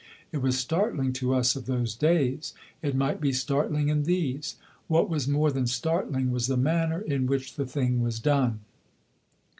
[0.31, 4.55] It was startling to us of those days, it might be startling in these;
[4.87, 8.61] what was more than startling was the manner in which the thing was done.